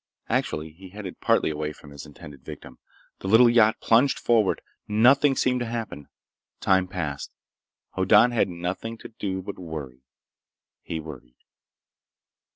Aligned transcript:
Actually, 0.29 0.71
he 0.71 0.89
headed 0.89 1.21
partly 1.21 1.51
away 1.51 1.71
from 1.71 1.91
his 1.91 2.07
intended 2.07 2.43
victim. 2.43 2.79
The 3.19 3.27
little 3.27 3.47
yacht 3.51 3.79
plunged 3.81 4.17
forward. 4.17 4.59
Nothing 4.87 5.35
seemed 5.35 5.59
to 5.59 5.67
happen. 5.67 6.07
Time 6.59 6.87
passed. 6.87 7.29
Hoddan 7.91 8.31
had 8.31 8.49
nothing 8.49 8.97
to 8.97 9.09
do 9.09 9.43
but 9.43 9.59
worry. 9.59 10.01
He 10.81 10.99
worried. 10.99 11.35